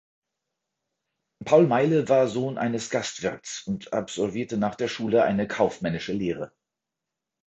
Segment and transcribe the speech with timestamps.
[1.45, 6.51] Paul Meyle war Sohn eines Gastwirts und absolvierte nach der Schule eine kaufmännische Lehre.